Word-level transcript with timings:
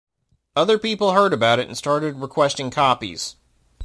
Other 0.55 0.79
people 0.79 1.11
heard 1.11 1.31
about 1.31 1.59
it, 1.59 1.67
and 1.67 1.77
started 1.77 2.15
requesting 2.15 2.71
copies. 2.71 3.35